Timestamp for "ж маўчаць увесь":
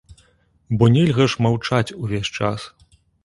1.35-2.31